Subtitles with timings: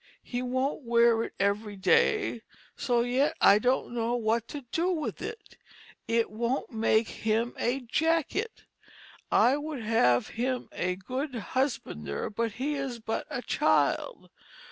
[0.23, 2.41] He wont wear it every day
[2.75, 5.57] so yt I don't know what to do with it.
[6.07, 8.63] It wont make him a jackitt.
[9.31, 14.31] I would have him a good husbander but he is but a child.